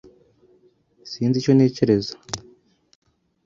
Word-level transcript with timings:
Sinzi 1.11 1.35
icyo 1.37 1.51
ntekereza. 1.55 2.13